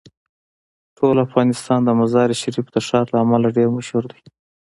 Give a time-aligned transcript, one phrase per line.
[0.97, 4.21] ټول افغانستان د مزارشریف د ښار له امله ډیر مشهور دی.